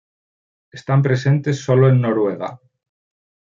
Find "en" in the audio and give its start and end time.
1.87-2.01